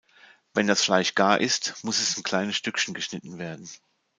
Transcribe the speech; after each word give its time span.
Wenn 0.55 0.65
das 0.65 0.81
Fleisch 0.83 1.13
gar 1.13 1.39
ist, 1.39 1.75
muss 1.83 1.99
es 1.99 2.17
in 2.17 2.23
kleine 2.23 2.53
Stückchen 2.53 2.95
geschnitten 2.95 3.37
werden. 3.37 3.69